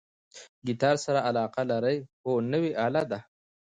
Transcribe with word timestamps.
ګیتار 0.65 0.95
سره 1.05 1.19
علاقه 1.29 1.61
لرئ؟ 1.71 1.97
هو، 2.23 2.33
نوی 2.51 2.71
آله 2.85 3.03
ده 3.11 3.19